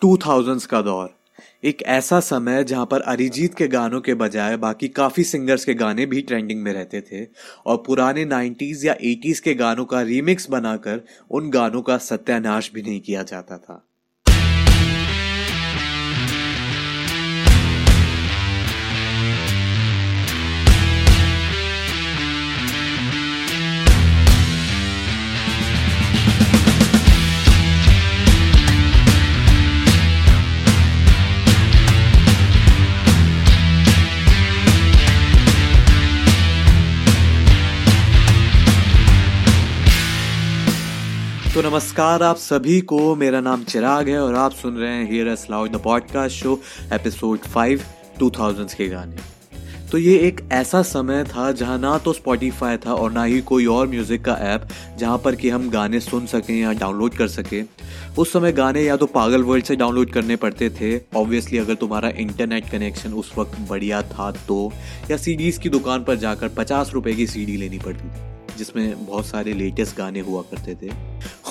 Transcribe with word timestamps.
Two 0.00 0.16
thousands 0.16 0.66
का 0.66 0.80
दौर। 0.82 1.08
एक 1.64 1.82
ऐसा 1.82 2.20
समय 2.20 2.64
जहाँ 2.64 2.86
पर 2.86 3.00
अरिजीत 3.00 3.54
के 3.54 3.68
गानों 3.68 4.00
के 4.00 4.14
बजाय 4.14 4.56
बाकी 4.56 4.88
काफ़ी 4.88 5.24
सिंगर्स 5.24 5.64
के 5.64 5.74
गाने 5.74 6.06
भी 6.06 6.22
ट्रेंडिंग 6.22 6.62
में 6.62 6.72
रहते 6.72 7.00
थे 7.00 7.26
और 7.66 7.82
पुराने 7.86 8.24
90s 8.24 8.84
या 8.84 8.94
80s 8.94 9.40
के 9.40 9.54
गानों 9.54 9.84
का 9.84 10.02
रीमिक्स 10.02 10.50
बनाकर 10.50 11.04
उन 11.30 11.50
गानों 11.50 11.82
का 11.82 11.98
सत्यानाश 11.98 12.70
भी 12.74 12.82
नहीं 12.82 13.00
किया 13.00 13.22
जाता 13.22 13.58
था। 13.58 13.87
तो 41.58 41.62
नमस्कार 41.62 42.22
आप 42.22 42.36
सभी 42.36 42.80
को। 42.80 43.14
मेरा 43.16 43.40
नाम 43.40 43.62
चिराग 43.64 44.08
है 44.08 44.18
और 44.18 44.34
आप 44.34 44.52
सुन 44.52 44.76
रहे 44.76 44.90
हैं 44.90 45.10
hear 45.10 45.28
us 45.28 45.46
loud 45.50 45.70
the 45.70 45.76
podcast 45.76 46.36
show 46.36 46.52
episode 46.92 47.38
five 47.54 47.82
two 48.18 48.28
thousands 48.30 48.74
के 48.74 48.86
गाने। 48.88 49.16
तो 49.90 49.98
ये 49.98 50.16
एक 50.18 50.40
ऐसा 50.52 50.82
समय 50.82 51.24
था 51.24 51.50
जहाँ 51.52 51.78
ना 51.78 51.96
तो 51.98 52.12
स्पॉटीफाई 52.12 52.76
था 52.76 52.94
और 52.94 53.12
ना 53.12 53.24
ही 53.24 53.40
कोई 53.40 53.66
और 53.66 53.88
म्यूज़िक 53.88 54.24
का 54.24 54.36
ऐप 54.44 54.68
जहाँ 54.98 55.18
पर 55.18 55.34
कि 55.34 55.50
हम 55.50 55.68
गाने 55.70 56.00
सुन 56.00 56.26
सकें 56.26 56.54
या 56.54 56.72
डाउनलोड 56.74 57.14
कर 57.14 57.28
सकें। 57.28 57.64
उस 58.18 58.32
समय 58.32 58.52
गाने 58.52 58.82
या 58.82 58.96
तो 58.96 59.06
पागल 59.08 59.42
वर्ल्ड 59.42 59.64
से 59.64 59.76
डाउनलोड 59.76 60.12
करने 60.12 60.36
पड़ते 60.36 60.70
थे। 60.70 60.96
ऑब्वियसली 61.16 61.58
अगर 61.58 61.74
तुम्हारा 61.74 62.08
इंटरनेट 62.18 62.70
कनेक्शन 62.70 63.12
उस 63.14 63.32
वक्त 63.38 63.60
बढ़िया 63.70 64.02
था 64.04 64.30
तो 64.48 64.72
या 65.10 65.16
सीडीज़ 65.16 65.60
की 65.60 65.68
दुकान 65.68 66.04
पर 66.04 66.16
जाकर 66.16 66.48
पचास 66.56 66.90
रुपए 66.94 67.14
की 67.14 67.26
सीडी 67.26 67.56
लेनी 67.56 67.78
पड़ती 67.78 68.08
थी 68.08 68.26
जिसमें 68.58 69.06
बहुत 69.06 69.26
सारे 69.26 69.52
लेटेस्ट 69.54 69.96
गाने 69.96 70.20
हुआ 70.20 70.40
करते 70.42 70.74
थे। 70.74 70.90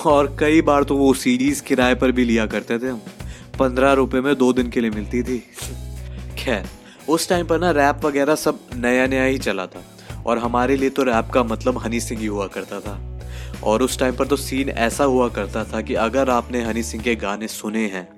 और 0.06 0.36
कई 0.40 0.62
बार 0.62 0.84
तो 0.84 0.96
वो 0.96 1.12
सीरीज़ 1.14 1.62
किराए 1.62 1.94
पर 1.94 2.12
भी 2.12 2.24
लिया 2.24 2.46
करते 2.46 2.78
थे 2.78 2.88
हम। 2.88 3.00
पंद्रह 3.58 3.92
रुपए 3.92 4.20
में 4.20 4.34
दो 4.36 4.52
दिन 4.52 4.70
के 4.70 4.80
लिए 4.80 4.90
मिलती 4.90 5.22
थी। 5.22 5.38
खैर, 6.38 6.66
उस 7.08 7.28
टाइम 7.28 7.46
पर 7.46 7.58
ना 7.58 7.70
रैप 7.70 8.04
वगैरह 8.04 8.34
सब 8.34 8.58
नया 8.74 9.06
नया 9.06 9.24
ही 9.24 9.38
चला 9.38 9.66
था। 9.66 9.84
और 10.26 10.38
हमारे 10.38 10.76
लिए 10.76 10.90
तो 10.90 11.02
रैप 11.02 11.30
का 11.34 11.42
मतलब 11.42 11.78
हनी 11.78 12.00
सिंह 12.00 12.20
ही 12.20 12.26
हुआ 12.26 12.46
करता 12.46 12.80
था। 12.80 13.20
और 13.64 13.82
उस 13.82 13.98
टाइम 13.98 14.16
पर 14.16 14.26
तो 14.26 14.36
सीन 14.36 14.68
ऐसा 14.68 15.04
हुआ 15.04 15.28
करता 15.28 15.64
था 15.64 15.80
कि 15.80 15.94
अगर 15.94 16.30
आपने 16.30 16.62
हनी 16.62 16.82
सिंह 16.82 17.02
के 17.02 17.14
गाने 17.14 17.48
सुने 17.48 17.86
हैं 17.86 18.08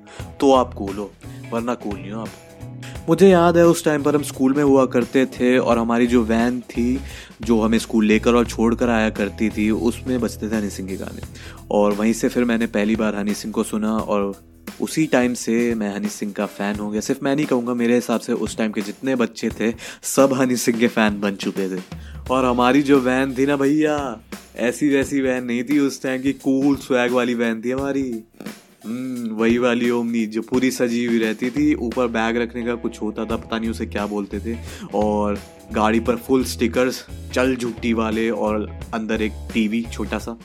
तो 0.40 0.52
आप 0.54 0.74
कूल 0.74 1.08
वरना 1.52 1.74
कूल 1.74 1.98
नहीं 1.98 2.12
हो 2.12 2.20
आप। 2.20 2.28
मुझे 3.08 3.28
याद 3.28 3.56
है 3.56 3.66
उस 3.66 3.84
टाइम 3.84 4.02
पर 4.02 4.16
हम 4.16 4.22
स्कूल 4.22 4.54
में 4.54 4.64
हुआ 4.64 4.86
करते 4.86 5.26
थे 5.26 5.58
और 5.58 5.78
हमारी 5.78 6.06
जो 6.06 6.22
वैन 6.22 6.60
थी, 6.60 7.00
जो 7.42 7.60
हमें 7.60 7.78
स्कूल 7.78 8.06
लेकर 8.06 8.34
और 8.34 8.46
छोड़ 8.46 8.74
कर 8.74 8.88
आया 8.88 9.10
करती 9.10 9.50
थी, 9.50 9.70
उसमें 9.70 10.20
बजते 10.20 10.50
थे 10.50 10.56
हनी 10.56 10.70
सिंह 10.70 10.88
के 10.88 10.96
गाने। 10.96 11.20
और 11.70 11.92
वहीं 11.92 12.12
से 12.12 12.28
फिर 12.28 12.44
मैंने 12.44 12.66
पहली 12.66 12.96
बार 12.96 13.16
हनी 13.16 13.34
सिंह 13.34 13.54
को 13.54 13.62
सुना 13.62 13.96
और 13.96 14.34
उसी 14.80 15.06
टाइम 15.06 15.34
से 15.34 15.74
मैं 15.74 15.94
हनी 15.94 16.08
सिंह 16.08 16.32
का 16.32 16.46
फ़ैन 16.46 16.76
हो 16.76 16.90
गया। 16.90 17.00
सिर्फ़ 17.00 17.24
मैं 17.24 17.36
नहीं 17.36 17.46
कहूँगा, 17.46 17.74
मेरे 17.74 17.94
हिसाब 17.94 18.20
से 18.20 18.32
उस 18.32 18.56
टाइम 18.56 18.72
के 18.72 18.80
जितने 18.80 19.14
बच्चे 19.16 19.48
थे, 19.48 19.74
सब 20.02 20.32
हनी 20.32 20.56
सिंह 20.56 20.78
के 20.78 20.88
फ़ैन 20.88 21.20
बन 21.20 21.34
चुके 21.34 21.76
थे। 21.76 21.80
और 22.30 22.44
हमारी 22.44 22.82
जो 22.82 23.00
वैन 23.00 23.34
थी 23.38 23.46
ना 23.46 23.56
भैया 23.56 24.20
ऐसी 24.56 24.88
वैसी 24.88 25.20
वैन 25.20 25.44
नहीं 25.44 25.64
थी 25.64 25.78
उस 25.78 26.02
टाइम 26.02 26.22
की 26.22 26.32
कूल 26.32 26.76
स्वैग 26.76 27.12
वाली 27.12 27.34
वैन 27.34 27.62
थी 27.64 27.70
हमारी। 27.70 28.24
वही 28.86 29.58
वाली 29.58 29.90
ओमनी 29.90 30.26
जो 30.26 30.42
पूरी 30.42 30.70
सजी 30.70 31.04
हुई 31.04 31.18
रहती 31.18 31.50
थी, 31.50 31.74
ऊपर 31.74 32.06
बैग 32.06 32.36
रखने 32.36 32.62
का 32.62 32.74
कुछ 32.74 33.02
होता 33.02 33.24
था, 33.24 33.36
पता 33.36 33.58
नहीं 33.58 33.70
उसे 33.70 33.86
क्या 33.86 34.06
बोलते 34.06 34.40
थे। 34.40 34.58
और 34.94 35.38
गाड़ी 35.72 36.00
पर 36.00 36.16
फुल 36.16 36.44
स्टिकर्स 36.44 37.06
चल 37.34 37.56
झुट्टी 37.56 37.92
वाले 37.92 38.30
और 38.30 38.80
अंदर 38.94 39.22
एक 39.22 39.32
टीवी 39.54 39.86
छोटा 39.92 40.18
सा। 40.18 40.38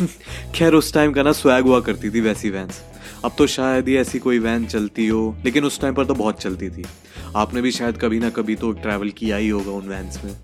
खैर, 0.54 0.74
उस 0.74 0.94
टाइम 0.94 1.12
का 1.12 1.22
ना 1.22 1.32
स्वैग 1.32 1.64
हुआ 1.64 1.80
करती 1.80 2.10
थी 2.10 2.20
वैसी 2.20 2.50
वैन्स 2.50 2.82
अब 3.24 3.32
तो 3.38 3.46
शायद 3.46 3.88
ही 3.88 3.96
ऐसी 3.96 4.18
कोई 4.18 4.38
वैन 4.38 4.66
चलती 4.66 5.06
हो, 5.06 5.36
लेकिन 5.44 5.64
उस 5.64 5.80
टाइम 5.80 5.94
पर 5.94 6.04
तो 6.04 6.14
बहुत 6.14 6.40
चलती 6.40 6.70
थी। 6.70 6.84
आपने 7.36 7.60
भी 7.60 7.70
शायद 7.70 7.98
कभी 7.98 8.18
ना 8.18 8.30
कभी 8.30 8.56
तो 8.56 8.72
ट्रैवल 8.72 9.10
किया 9.10 9.36
ही 9.36 9.48
होगा 9.48 9.70
उन 9.70 9.88
वैन्स 9.88 10.24
में। 10.24 10.34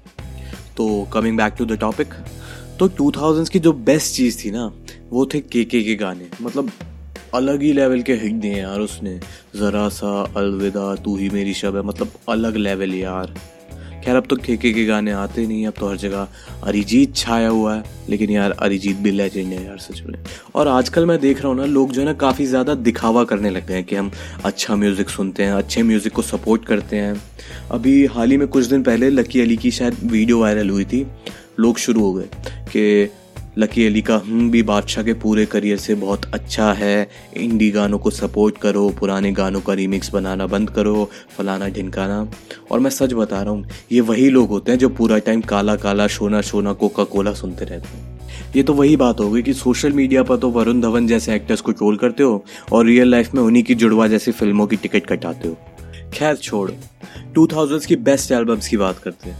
तो 0.77 1.11
coming 1.13 1.37
back 1.37 1.53
to 1.59 1.65
the 1.67 1.73
topic 1.73 2.09
तो 2.79 2.89
टू 2.89 3.13
की 3.19 3.59
जो 3.59 3.73
बेस्ट 3.73 4.15
चीज़ 4.17 4.45
थी 4.45 4.51
ना, 4.51 4.73
वो 5.11 5.27
थे 5.27 5.41
के 5.41 5.65
के 5.65 5.95
गाने। 5.95 6.29
मतलब 6.43 6.71
अलग 7.35 7.63
ही 7.63 7.73
लेवल 7.73 8.03
के 8.03 8.15
हिट 8.15 8.33
दिए 8.35 8.57
यार 8.57 8.81
उसने। 8.81 9.19
ज़रा 9.57 9.89
सा 9.89 10.21
अलविदा, 10.37 10.95
तू 10.95 11.17
ही 11.17 11.31
मेरी 11.31 11.55
शब 11.55 11.77
है। 11.77 11.83
मतलब 11.83 12.13
अलग 12.29 12.57
लेवल 12.57 12.95
यार। 12.95 13.35
खैर, 14.05 14.17
अब 14.17 14.27
तो 14.27 14.37
के 14.37 14.57
के 14.57 14.85
गाने 14.85 15.13
आते 15.13 15.47
नहीं 15.47 15.67
अब 15.67 15.75
तो 15.79 15.89
हर 15.89 15.97
जगह 15.97 16.29
अरिजीत 16.65 17.15
छाया 17.17 17.49
हुआ 17.49 17.75
है। 17.75 17.85
लेकिन 18.09 18.31
यार, 18.31 18.51
अरिजीत 18.51 18.97
भी 18.97 19.11
लेजेंड 19.11 19.53
है 19.53 19.65
यार, 19.65 19.79
सच 19.79 20.03
में। 20.03 20.19
और 20.55 20.69
आजकल 20.69 21.07
मैं 21.07 21.19
देख 21.21 21.39
रहा 21.39 21.49
हूँ 21.49 21.57
ना, 21.57 21.65
लोग 21.65 21.93
जो 21.93 22.01
है 22.01 22.07
ना 22.07 22.13
काफ़ी 22.13 22.47
ज़्यादा 22.47 22.75
दिखावा 22.75 23.25
करने 23.25 23.51
लग 23.51 23.67
गए 23.67 23.75
हैं 23.75 23.85
कि 23.85 23.97
हम 23.97 24.11
अच्छा 24.45 24.77
म्यूज़िक 24.77 25.09
सुनते 25.09 25.43
हैं, 25.43 25.53
अच्छे 25.53 25.83
म्यूज़िक 25.83 26.13
को 26.13 26.23
सपोर्ट 26.23 26.65
करते 26.65 26.97
हैं। 26.97 27.23
अभी 27.71 28.05
हाल 28.07 28.31
ही 28.31 28.37
में 28.37 28.47
कुछ 28.49 28.65
दिन 28.65 28.83
पहले 28.83 29.11
लकी 29.11 29.41
अली 29.41 29.57
की 29.57 29.71
शायद 29.71 29.97
वीडियो 30.05 30.41
वायरल 30.41 30.71
हुई 30.71 30.85
थी। 30.85 31.07
लोग 31.61 31.79
शुरू 31.79 32.01
हो 32.01 32.13
गए 32.13 32.29
कि 32.69 33.05
लकी 33.59 33.87
अली 33.87 34.03
का 34.03 34.17
हम 34.17 34.51
भी 34.51 34.63
बादशाह 34.63 35.05
के 35.05 35.13
पूरे 35.15 35.45
करियर 35.47 35.77
से 35.77 35.95
बहुत 35.95 36.25
अच्छा 36.35 36.73
है। 36.73 37.09
इंडी 37.37 37.71
गानों 37.71 37.99
को 37.99 38.11
सपोर्ट 38.11 38.59
करो, 38.59 38.89
पुराने 38.91 39.33
गानों 39.33 39.61
का 39.61 39.73
रीमिक्स 39.73 40.11
बनाना 40.11 40.47
बंद 40.47 40.71
करो, 40.71 41.09
फलाना 41.37 41.69
ढिनकाना। 41.69 42.27
और 42.71 42.81
मैं 42.81 42.91
सच 42.91 43.13
बता 43.13 43.43
रहा 43.43 43.51
हूँ, 43.51 43.67
ये 43.93 44.01
वही 44.01 44.29
लोग 44.31 44.49
होते 44.49 44.73
हैं 44.73 44.79
जो 44.79 44.89
पूरा 44.89 45.19
टाइम 45.19 45.41
काला 45.41 45.77
काला 45.77 46.07
शोना 46.07 46.41
शोना 46.41 46.73
कोका 46.73 47.05
कोला 47.05 47.33
सुनते 47.35 47.65
रहते 47.65 47.89
हैं। 47.89 48.21
ये 48.57 48.63
तो 48.63 48.73
वही 48.73 48.97
बात 48.97 49.21
हो 49.21 49.31
गई 49.31 49.43
कि 49.43 49.53
सोशल 49.55 49.93
मीडिया 49.93 50.23
पर 50.23 50.37
तो 50.37 50.51
वरुण 50.51 50.81
धवन 50.81 51.07
जैसे 51.07 51.35
एक्टर्स 51.35 51.61
को 51.61 51.73
ट्रोल 51.73 51.97
करते 51.97 52.23
हो 52.23 52.45
और 52.73 52.87
रियल 52.87 53.09
लाइफ 53.09 53.35
में 53.35 53.43
उन्हीं 53.43 53.63
की 53.63 53.75
जुड़वा 53.75 54.07
जैसी 54.09 54.33
फ़िल्मों 54.33 54.67
की 54.67 54.77
टिकट 54.77 55.07
कटाते 55.07 55.49
हो। 55.49 55.57
खैर, 56.15 56.37
छोड़। 56.37 56.71
टू 57.35 57.49
की 57.55 57.97
बेस्ट 57.97 58.33
एल्बम्स 58.33 58.69
की 58.69 58.77
बात 58.77 58.99
करते 58.99 59.31
हैं। 59.31 59.39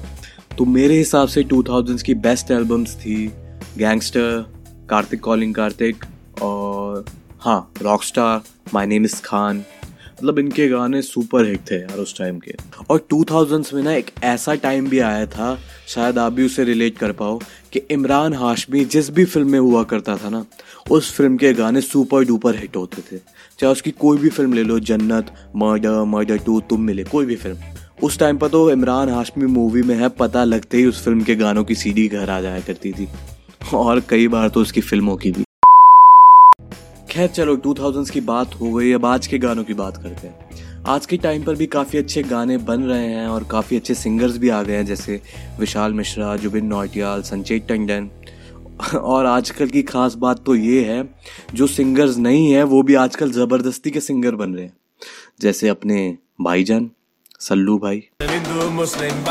तो 0.59 0.65
मेरे 0.65 0.97
हिसाब 0.97 1.29
से 1.29 1.43
टू 1.43 1.65
की 1.71 2.15
बेस्ट 2.15 2.51
एल्बम्स 2.51 2.95
थी 2.97 3.33
गैंगस्टर 3.79 4.45
कार्तिक 4.91 5.21
कॉलिंग 5.21 5.55
कार्तिक 5.55 6.05
और 6.43 7.05
हाँ 7.41 7.73
रॉक 7.83 8.03
स्टार 8.05 8.43
माई 8.75 8.87
नेम 8.87 9.05
इस 9.05 9.21
खान 9.21 9.65
मतलब 10.13 10.39
इनके 10.39 10.67
गाने 10.69 11.01
सुपर 11.03 11.47
हिट 11.47 11.61
थे 11.71 11.75
यार 11.75 11.99
उस 11.99 12.17
टाइम 12.19 12.39
के। 12.39 12.55
और 12.91 13.07
टू 13.11 13.23
थाउजेंड्स 13.31 13.73
में 13.75 13.83
ना 13.83 13.93
एक 13.93 14.11
ऐसा 14.25 14.55
टाइम 14.55 14.89
भी 14.89 14.99
आया 14.99 15.25
था, 15.27 15.59
शायद 15.89 16.19
आप 16.19 16.33
भी 16.33 16.45
उसे 16.47 16.65
रिलेट 16.65 16.99
कर 16.99 17.13
पाओ, 17.13 17.39
कि 17.73 17.81
इमरान 17.91 18.35
हाशमी 18.35 18.85
जिस 18.85 19.11
भी 19.11 19.25
फ़िल्म 19.25 19.51
में 19.51 19.59
हुआ 19.59 19.83
करता 19.85 20.17
था 20.17 20.29
ना, 20.29 20.45
उस 20.91 21.13
फ़िल्म 21.15 21.37
के 21.37 21.53
गाने 21.53 21.81
सुपर 21.81 22.25
डुपर 22.25 22.57
हिट 22.57 22.77
होते 22.77 23.03
थे। 23.03 23.19
चाहे 23.59 23.73
उसकी 23.73 23.91
कोई 23.91 24.19
भी 24.19 24.29
फ़िल्म 24.29 24.53
ले 24.53 24.63
लो, 24.63 24.79
जन्नत 24.81 25.35
मर्डर 25.57 26.03
मर्डर 26.07 26.39
टू 26.39 26.61
तुम 26.61 26.81
मिले, 26.81 27.05
कोई 27.05 27.27
भी 27.27 27.37
फ़िल्म 27.37 27.59
उस 28.03 28.19
टाइम 28.19 28.39
पर 28.39 28.49
तो 28.49 28.71
इमरान 28.71 29.09
हाशमी 29.09 29.47
मूवी 29.49 29.83
में 29.83 29.95
है, 29.97 30.09
पता 30.11 30.45
लगते 30.45 30.79
ही 30.79 30.87
उस 30.87 31.05
फ़िल्म 31.05 31.23
के 31.23 31.35
गानों 31.37 31.65
की 31.65 31.75
सीडी 31.75 32.09
घर 32.09 32.31
आ 32.31 32.41
जाया 32.41 32.61
करती 32.61 32.93
थी। 32.93 33.09
और 33.75 34.01
कई 34.01 34.29
बार 34.29 34.49
तो 34.49 34.61
उसकी 34.61 34.81
फ़िल्मों 34.81 35.17
की 35.17 35.33
भी। 35.33 35.45
खैर 37.11 37.29
चलो 37.29 37.57
टू 37.57 37.75
थाउज़ेंड 37.75 38.11
की 38.11 38.21
बात 38.21 38.55
हो 38.55 38.73
गई, 38.73 38.93
अब 38.93 39.07
आज 39.07 39.27
के 39.27 39.39
गानों 39.39 39.65
की 39.65 39.75
बात 39.75 39.97
करते 39.97 40.29
हैं। 40.29 40.51
आज 40.87 41.07
के 41.07 41.17
टाइम 41.17 41.45
पर 41.45 41.55
भी 41.55 41.67
काफ़ी 41.67 41.99
अच्छे 41.99 42.23
गाने 42.23 42.57
बन 42.59 42.83
रहे 42.83 43.07
हैं 43.07 43.27
और 43.27 43.45
काफ़ी 43.45 43.77
अच्छे 43.77 43.95
सिंगर्स 43.95 44.37
भी 44.39 44.49
आ 44.49 44.63
गए 44.63 44.77
हैं, 44.77 44.87
जैसे 44.87 45.21
विशाल 45.59 45.93
मिश्रा, 45.93 46.37
जुबिन 46.37 46.67
नौटियाल, 46.67 47.23
संजय 47.23 47.59
टंडन। 47.59 48.11
और 48.95 49.27
आजकल 49.27 49.67
की 49.67 49.83
खास 49.83 50.15
बात 50.15 50.45
तो 50.47 50.55
ये 50.55 50.85
है, 50.85 51.15
जो 51.55 51.67
सिंगर्स 51.67 52.17
नहीं 52.17 52.53
है, 52.53 52.63
वो 52.63 52.83
भी 52.83 52.95
आजकल 52.95 53.31
ज़बरदस्ती 53.31 53.91
के 53.91 54.01
सिंगर 54.01 54.35
बन 54.35 54.55
रहे 54.55 54.65
हैं। 54.65 54.77
जैसे 55.41 55.69
अपने 55.69 56.19
भाईजान, 56.41 56.91
सल्लू 57.41 57.79
भाई। 57.79 58.03
मुस्लिम 58.73 59.25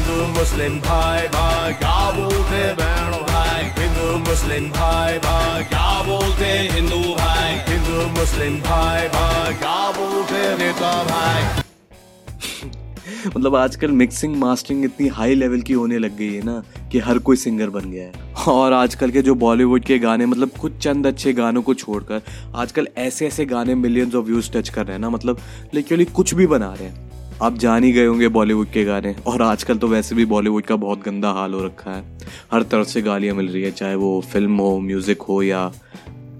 हिंदू 0.00 0.26
मुस्लिम 0.38 0.76
भाई 0.80 1.26
भाई 1.28 1.72
क्या 1.72 2.10
बोलते 2.10 2.60
बहन 2.74 3.12
भाई? 3.22 3.64
हिंदू 3.78 4.18
मुस्लिम 4.18 4.68
भाई 4.70 5.18
भाई 5.18 5.64
क्या 5.64 6.02
बोलते 6.02 6.46
हिंदू 6.68 7.00
भाई? 7.14 7.58
हिंदू 7.68 8.06
मुस्लिम 8.18 8.56
भाई 8.60 9.08
भाई 9.08 9.52
क्या 9.54 9.90
बोलते 9.90 10.40
नेता 10.58 10.92
भाई? 11.04 11.42
मतलब 13.26 13.56
आजकल 13.56 13.90
मिक्सिंग 13.90 14.36
मास्टरिंग 14.36 14.84
इतनी 14.84 15.08
हाई 15.08 15.34
लेवल 15.34 15.60
की 15.60 15.72
होने 15.72 15.98
लग 15.98 16.16
गई 16.16 16.32
है 16.34 16.42
ना 16.42 16.62
कि 16.92 16.98
हर 16.98 17.18
कोई 17.18 17.36
सिंगर 17.36 17.70
बन 17.70 17.90
गया 17.90 18.04
है। 18.04 18.34
और 18.48 18.72
आजकल 18.72 19.10
के 19.10 19.22
जो 19.22 19.34
बॉलीवुड 19.34 19.84
के 19.84 19.98
गाने 19.98 20.26
मतलब 20.26 20.50
कुछ 20.60 20.78
चंद 20.78 21.06
अच्छे 21.06 21.32
गानों 21.32 21.62
को 21.62 21.74
छोड़कर 21.74 22.22
आजकल 22.54 22.88
ऐसे 22.98 23.26
ऐसे 23.26 23.44
गाने 23.44 23.74
मिलियंस 23.74 24.14
ऑफ़ 24.14 24.26
व्यूज़ 24.26 24.50
टच 24.52 24.68
कर 24.68 24.84
रहे 24.84 24.92
हैं 24.92 25.00
ना 25.00 25.10
मतलब 25.10 25.40
लिटरली 25.74 26.04
कुछ 26.04 26.34
भी 26.34 26.46
बना 26.46 26.74
रहे 26.74 26.88
हैं। 26.88 27.09
आप 27.42 27.58
जान 27.58 27.84
ही 27.84 27.92
गए 27.92 28.06
होंगे 28.06 28.28
बॉलीवुड 28.28 28.70
के 28.70 28.84
गाने। 28.84 29.16
और 29.26 29.42
आजकल 29.42 29.78
तो 29.78 29.88
वैसे 29.88 30.14
भी 30.14 30.24
बॉलीवुड 30.24 30.62
का 30.62 30.76
बहुत 30.76 31.02
गंदा 31.02 31.30
हाल 31.30 31.52
हो 31.52 31.64
रखा 31.64 31.90
है। 31.90 32.18
हर 32.52 32.62
तरफ़ 32.62 32.88
से 32.88 33.02
गालियाँ 33.02 33.36
मिल 33.36 33.48
रही 33.48 33.62
है, 33.62 33.70
चाहे 33.70 33.94
वो 33.94 34.20
फ़िल्म 34.32 34.56
हो 34.56 34.78
म्यूज़िक 34.80 35.22
हो 35.22 35.42
या 35.42 35.72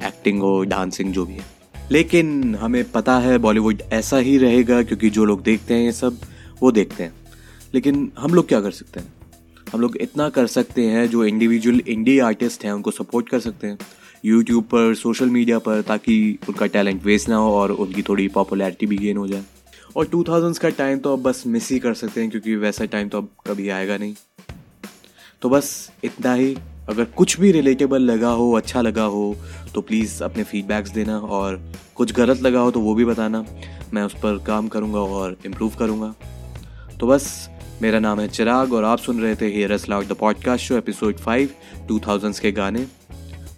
एक्टिंग 0.04 0.40
हो 0.40 0.64
डांसिंग 0.64 1.12
जो 1.12 1.26
भी 1.26 1.32
है। 1.32 1.44
लेकिन 1.90 2.54
हमें 2.54 2.90
पता 2.90 3.18
है 3.18 3.38
बॉलीवुड 3.38 3.82
ऐसा 3.92 4.16
ही 4.16 4.38
रहेगा, 4.38 4.82
क्योंकि 4.82 5.10
जो 5.10 5.24
लोग 5.24 5.42
देखते 5.42 5.74
हैं 5.74 5.84
ये 5.84 5.92
सब, 5.92 6.18
वो 6.62 6.72
देखते 6.72 7.02
हैं। 7.02 7.12
लेकिन 7.74 8.12
हम 8.18 8.34
लोग 8.34 8.48
क्या 8.48 8.60
कर 8.60 8.70
सकते 8.70 9.00
हैं? 9.00 9.12
हम 9.72 9.80
लोग 9.80 9.96
इतना 9.96 10.28
कर 10.28 10.46
सकते 10.46 10.82
हैं 10.82 11.08
जो 11.08 11.24
इंडिविजुअल 11.24 11.82
इंडी 11.88 12.18
आर्टिस्ट 12.18 12.64
हैं, 12.64 12.72
उनको 12.72 12.90
सपोर्ट 12.90 13.28
कर 13.28 13.40
सकते 13.40 13.66
हैं। 13.66 13.78
यूट्यूब 14.24 14.64
पर 14.64 14.94
सोशल 14.94 15.26
मीडिया 15.26 15.58
पर, 15.58 15.82
ताकि 15.82 16.38
उनका 16.48 16.66
टैलेंट 16.66 17.04
वेस्ट 17.04 17.28
ना 17.28 17.36
हो 17.36 17.52
और 17.52 17.70
उनकी 17.70 18.02
थोड़ी 18.02 18.28
पॉपुलैरिटी 18.28 18.86
भी 18.86 18.96
गेन 18.96 19.16
हो 19.16 19.26
जाए। 19.26 19.42
और 19.96 20.06
टू 20.06 20.22
थाउजेंड्स 20.24 20.58
का 20.58 20.68
टाइम 20.68 20.98
तो 20.98 21.12
अब 21.12 21.22
बस 21.22 21.42
मिस 21.46 21.70
ही 21.70 21.78
कर 21.78 21.94
सकते 21.94 22.20
हैं, 22.20 22.30
क्योंकि 22.30 22.56
वैसा 22.56 22.84
टाइम 22.86 23.08
तो 23.08 23.18
अब 23.18 23.28
कभी 23.46 23.68
आएगा 23.68 23.96
नहीं। 23.96 24.14
तो 25.42 25.48
बस 25.50 25.90
इतना 26.04 26.34
ही। 26.34 26.56
अगर 26.88 27.04
कुछ 27.16 27.38
भी 27.40 27.50
रिलेटेबल 27.52 28.02
लगा 28.02 28.28
हो 28.30 28.52
अच्छा 28.52 28.80
लगा 28.80 29.02
हो 29.04 29.36
तो 29.74 29.80
प्लीज़ 29.80 30.22
अपने 30.24 30.44
फीडबैक्स 30.44 30.90
देना 30.90 31.18
और 31.18 31.60
कुछ 31.94 32.12
गलत 32.12 32.42
लगा 32.42 32.60
हो 32.60 32.70
तो 32.70 32.80
वो 32.80 32.94
भी 32.94 33.04
बताना। 33.04 33.44
मैं 33.94 34.02
उस 34.02 34.14
पर 34.14 34.42
काम 34.46 34.68
करूँगा 34.68 35.00
और 35.00 35.36
इम्प्रूव 35.46 35.74
करूँगा। 35.78 36.14
तो 37.00 37.06
बस, 37.06 37.48
मेरा 37.82 37.98
नाम 37.98 38.20
है 38.20 38.28
चिराग 38.28 38.72
और 38.72 38.84
आप 38.84 38.98
सुन 38.98 39.20
रहे 39.20 39.34
थे 39.36 39.48
hear 39.48 39.72
us 39.72 39.88
loud 39.88 40.08
the 40.08 40.16
podcast 40.20 40.64
show 40.64 40.76
episode 40.76 41.18
five 41.18 41.54
two 41.88 41.98
thousands 42.06 42.40
के 42.40 42.52
गाने। 42.52 42.86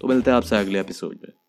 तो 0.01 0.09
मिलते 0.09 0.31
हैं 0.31 0.37
आपसे 0.37 0.57
अगले 0.57 0.81
एपिसोड 0.81 1.17
में। 1.17 1.42